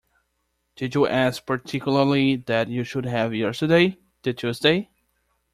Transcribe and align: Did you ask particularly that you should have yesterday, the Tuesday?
Did 0.77 0.95
you 0.95 1.05
ask 1.05 1.45
particularly 1.45 2.37
that 2.47 2.69
you 2.69 2.83
should 2.83 3.05
have 3.05 3.35
yesterday, 3.35 3.99
the 4.23 4.33
Tuesday? 4.33 4.89